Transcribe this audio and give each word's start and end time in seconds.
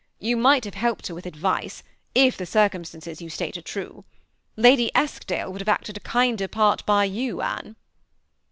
You 0.17 0.35
might 0.35 0.65
have 0.65 0.73
helped 0.73 1.05
her 1.05 1.13
with 1.13 1.27
advice, 1.27 1.83
if 2.15 2.35
the 2.35 2.47
dicomstances 2.47 3.21
you 3.21 3.29
state 3.29 3.55
are 3.55 3.61
true. 3.61 4.03
Libdy 4.57 4.89
Kskdale 4.95 5.51
would 5.51 5.61
have 5.61 5.67
acted 5.67 5.95
a 5.95 5.99
kinder 5.99 6.47
part 6.47 6.83
by 6.87 7.03
you, 7.05 7.43
Anne." 7.43 7.75